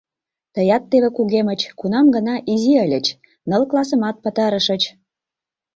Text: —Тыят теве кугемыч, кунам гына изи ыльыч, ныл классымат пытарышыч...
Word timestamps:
—Тыят 0.53 0.83
теве 0.91 1.09
кугемыч, 1.17 1.61
кунам 1.79 2.05
гына 2.15 2.35
изи 2.51 2.73
ыльыч, 2.85 3.07
ныл 3.49 3.63
классымат 3.71 4.15
пытарышыч... 4.23 4.81